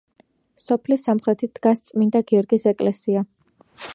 სოფლის 0.67 1.05
სამხრეთით 1.09 1.53
დგას 1.59 1.85
წმინდა 1.91 2.23
გიორგის 2.31 2.67
ეკლესია. 2.75 3.25